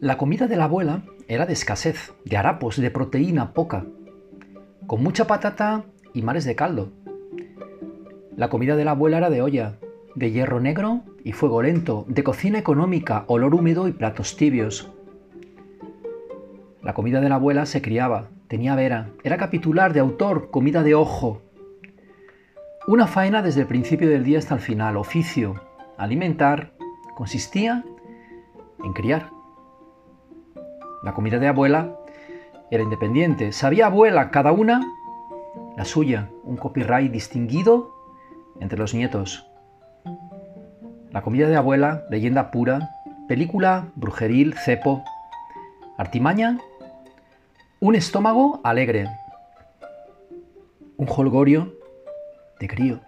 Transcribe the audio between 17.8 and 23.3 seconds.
criaba, tenía vera, era capitular de autor, comida de ojo. Una